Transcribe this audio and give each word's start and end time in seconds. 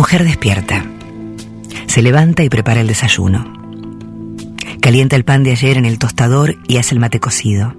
mujer 0.00 0.24
despierta. 0.24 0.82
Se 1.86 2.00
levanta 2.00 2.42
y 2.42 2.48
prepara 2.48 2.80
el 2.80 2.86
desayuno. 2.86 3.52
Calienta 4.80 5.14
el 5.14 5.26
pan 5.26 5.44
de 5.44 5.50
ayer 5.50 5.76
en 5.76 5.84
el 5.84 5.98
tostador 5.98 6.56
y 6.66 6.78
hace 6.78 6.94
el 6.94 7.00
mate 7.00 7.20
cocido. 7.20 7.74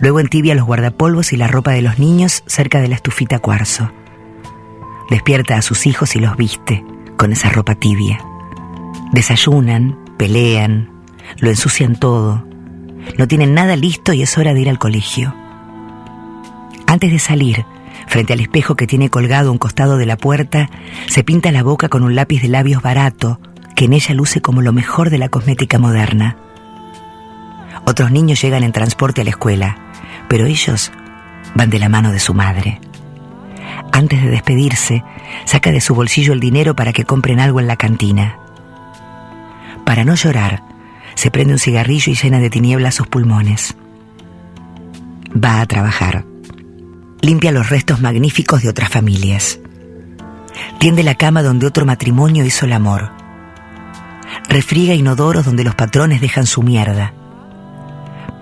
Luego 0.00 0.18
entibia 0.18 0.56
los 0.56 0.66
guardapolvos 0.66 1.32
y 1.32 1.36
la 1.36 1.46
ropa 1.46 1.70
de 1.70 1.82
los 1.82 2.00
niños 2.00 2.42
cerca 2.48 2.80
de 2.80 2.88
la 2.88 2.96
estufita 2.96 3.38
cuarzo. 3.38 3.92
Despierta 5.08 5.56
a 5.56 5.62
sus 5.62 5.86
hijos 5.86 6.16
y 6.16 6.18
los 6.18 6.36
viste 6.36 6.84
con 7.16 7.30
esa 7.30 7.50
ropa 7.50 7.76
tibia. 7.76 8.18
Desayunan, 9.12 9.96
pelean, 10.18 10.90
lo 11.38 11.50
ensucian 11.50 11.94
todo. 11.94 12.44
No 13.16 13.28
tienen 13.28 13.54
nada 13.54 13.76
listo 13.76 14.12
y 14.12 14.22
es 14.22 14.36
hora 14.38 14.54
de 14.54 14.60
ir 14.62 14.68
al 14.68 14.80
colegio. 14.80 15.32
Antes 16.88 17.12
de 17.12 17.20
salir, 17.20 17.64
frente 18.06 18.32
al 18.32 18.40
espejo 18.40 18.76
que 18.76 18.86
tiene 18.86 19.10
colgado 19.10 19.48
a 19.48 19.52
un 19.52 19.58
costado 19.58 19.98
de 19.98 20.06
la 20.06 20.16
puerta, 20.16 20.70
se 21.06 21.24
pinta 21.24 21.52
la 21.52 21.62
boca 21.62 21.88
con 21.88 22.02
un 22.02 22.14
lápiz 22.14 22.42
de 22.42 22.48
labios 22.48 22.82
barato 22.82 23.40
que 23.74 23.84
en 23.84 23.92
ella 23.92 24.14
luce 24.14 24.40
como 24.40 24.62
lo 24.62 24.72
mejor 24.72 25.10
de 25.10 25.18
la 25.18 25.28
cosmética 25.28 25.78
moderna. 25.78 26.36
Otros 27.84 28.10
niños 28.10 28.40
llegan 28.40 28.64
en 28.64 28.72
transporte 28.72 29.20
a 29.20 29.24
la 29.24 29.30
escuela, 29.30 29.78
pero 30.28 30.46
ellos 30.46 30.92
van 31.54 31.70
de 31.70 31.78
la 31.78 31.88
mano 31.88 32.10
de 32.10 32.18
su 32.18 32.34
madre. 32.34 32.80
Antes 33.92 34.22
de 34.22 34.30
despedirse, 34.30 35.04
saca 35.44 35.72
de 35.72 35.80
su 35.80 35.94
bolsillo 35.94 36.32
el 36.32 36.40
dinero 36.40 36.74
para 36.74 36.92
que 36.92 37.04
compren 37.04 37.40
algo 37.40 37.60
en 37.60 37.66
la 37.66 37.76
cantina. 37.76 38.38
Para 39.84 40.04
no 40.04 40.14
llorar, 40.14 40.62
se 41.14 41.30
prende 41.30 41.54
un 41.54 41.58
cigarrillo 41.58 42.12
y 42.12 42.16
llena 42.16 42.40
de 42.40 42.50
tinieblas 42.50 42.94
sus 42.94 43.06
pulmones. 43.06 43.76
Va 45.32 45.60
a 45.60 45.66
trabajar. 45.66 46.24
Limpia 47.26 47.52
los 47.52 47.68
restos 47.68 48.00
magníficos 48.00 48.62
de 48.62 48.70
otras 48.70 48.88
familias. 48.88 49.58
Tiende 50.78 51.02
la 51.02 51.16
cama 51.16 51.42
donde 51.42 51.66
otro 51.66 51.84
matrimonio 51.84 52.44
hizo 52.46 52.64
el 52.64 52.72
amor 52.72 53.10
refriega 54.48 54.94
inodoros 54.94 55.44
donde 55.44 55.64
los 55.64 55.74
patrones 55.74 56.20
dejan 56.20 56.46
su 56.46 56.62
mierda. 56.62 57.12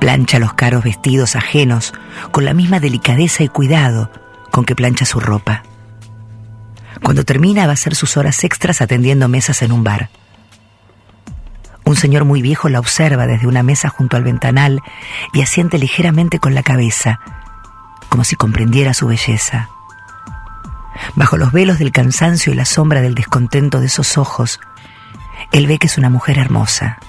Plancha 0.00 0.38
los 0.38 0.54
caros 0.54 0.84
vestidos 0.84 1.36
ajenos 1.36 1.92
con 2.30 2.44
la 2.44 2.54
misma 2.54 2.80
delicadeza 2.80 3.42
y 3.42 3.48
cuidado 3.48 4.10
con 4.50 4.64
que 4.64 4.76
plancha 4.76 5.06
su 5.06 5.20
ropa. 5.20 5.62
Cuando 7.02 7.24
termina 7.24 7.64
va 7.64 7.72
a 7.72 7.74
hacer 7.74 7.94
sus 7.94 8.16
horas 8.16 8.44
extras 8.44 8.80
atendiendo 8.80 9.28
mesas 9.28 9.62
en 9.62 9.72
un 9.72 9.84
bar. 9.84 10.10
Un 11.84 11.96
señor 11.96 12.24
muy 12.24 12.42
viejo 12.42 12.68
la 12.68 12.80
observa 12.80 13.26
desde 13.26 13.46
una 13.46 13.62
mesa 13.62 13.88
junto 13.88 14.16
al 14.16 14.24
ventanal 14.24 14.80
y 15.32 15.42
asiente 15.42 15.78
ligeramente 15.78 16.38
con 16.38 16.54
la 16.54 16.62
cabeza, 16.62 17.20
como 18.14 18.22
si 18.22 18.36
comprendiera 18.36 18.94
su 18.94 19.08
belleza. 19.08 19.70
Bajo 21.16 21.36
los 21.36 21.50
velos 21.50 21.80
del 21.80 21.90
cansancio 21.90 22.52
y 22.52 22.54
la 22.54 22.64
sombra 22.64 23.00
del 23.00 23.16
descontento 23.16 23.80
de 23.80 23.86
esos 23.86 24.16
ojos, 24.18 24.60
él 25.50 25.66
ve 25.66 25.78
que 25.78 25.88
es 25.88 25.98
una 25.98 26.10
mujer 26.10 26.38
hermosa. 26.38 27.00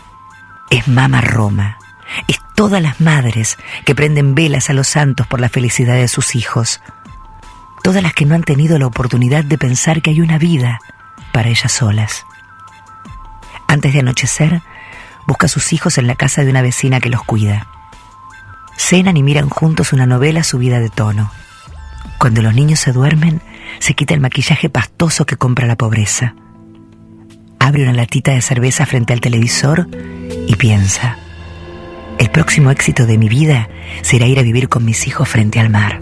Es 0.71 0.87
Mama 0.87 1.21
Roma. 1.21 1.77
Es 2.27 2.39
todas 2.55 2.81
las 2.81 3.01
madres 3.01 3.59
que 3.85 3.93
prenden 3.93 4.33
velas 4.33 4.71
a 4.71 4.73
los 4.73 4.87
santos 4.87 5.27
por 5.27 5.39
la 5.39 5.47
felicidad 5.47 5.93
de 5.93 6.07
sus 6.07 6.33
hijos. 6.33 6.81
Todas 7.83 8.01
las 8.01 8.15
que 8.15 8.25
no 8.25 8.33
han 8.33 8.41
tenido 8.41 8.79
la 8.79 8.87
oportunidad 8.87 9.43
de 9.43 9.59
pensar 9.59 10.01
que 10.01 10.09
hay 10.09 10.21
una 10.21 10.39
vida 10.39 10.79
para 11.31 11.49
ellas 11.49 11.71
solas. 11.71 12.25
Antes 13.67 13.93
de 13.93 13.99
anochecer, 13.99 14.63
busca 15.27 15.45
a 15.45 15.49
sus 15.49 15.71
hijos 15.71 15.99
en 15.99 16.07
la 16.07 16.15
casa 16.15 16.43
de 16.43 16.49
una 16.49 16.63
vecina 16.63 16.99
que 16.99 17.09
los 17.09 17.21
cuida. 17.21 17.67
Cenan 18.77 19.17
y 19.17 19.23
miran 19.23 19.49
juntos 19.49 19.93
una 19.93 20.05
novela 20.05 20.43
subida 20.43 20.79
de 20.79 20.89
tono. 20.89 21.31
Cuando 22.17 22.41
los 22.41 22.53
niños 22.53 22.79
se 22.79 22.91
duermen, 22.91 23.41
se 23.79 23.93
quita 23.93 24.13
el 24.13 24.19
maquillaje 24.19 24.69
pastoso 24.69 25.25
que 25.25 25.37
compra 25.37 25.67
la 25.67 25.75
pobreza 25.75 26.35
abre 27.65 27.81
una 27.81 27.93
latita 27.93 28.31
de 28.31 28.41
cerveza 28.41 28.85
frente 28.85 29.11
al 29.11 29.21
televisor 29.21 29.87
y 30.47 30.55
piensa, 30.55 31.17
el 32.19 32.29
próximo 32.29 32.69
éxito 32.69 33.07
de 33.07 33.17
mi 33.17 33.27
vida 33.27 33.69
será 34.03 34.27
ir 34.27 34.37
a 34.37 34.43
vivir 34.43 34.69
con 34.69 34.85
mis 34.85 35.07
hijos 35.07 35.27
frente 35.27 35.59
al 35.59 35.71
mar. 35.71 36.01